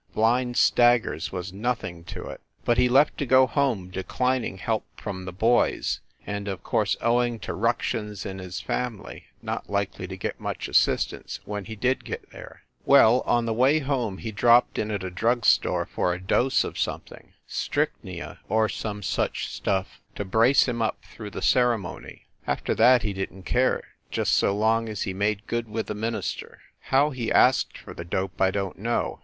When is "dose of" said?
16.19-16.79